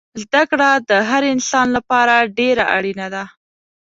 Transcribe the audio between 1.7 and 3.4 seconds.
لپاره دیره اړینه ده